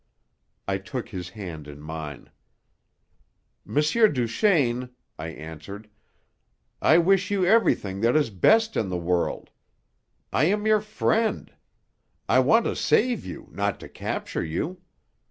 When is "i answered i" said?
5.19-6.97